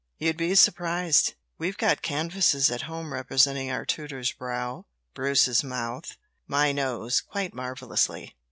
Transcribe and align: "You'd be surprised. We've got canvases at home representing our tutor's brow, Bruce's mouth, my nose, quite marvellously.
"You'd 0.17 0.35
be 0.37 0.55
surprised. 0.55 1.35
We've 1.59 1.77
got 1.77 2.01
canvases 2.01 2.71
at 2.71 2.81
home 2.89 3.13
representing 3.13 3.69
our 3.69 3.85
tutor's 3.85 4.31
brow, 4.31 4.87
Bruce's 5.13 5.63
mouth, 5.63 6.17
my 6.47 6.71
nose, 6.71 7.21
quite 7.21 7.53
marvellously. 7.53 8.35